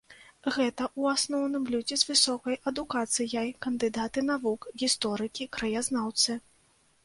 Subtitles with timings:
[0.53, 6.31] Гэта ў асноўным людзі з высокай адукацыяй, кандыдаты навук, гісторыкі, краязнаўцы.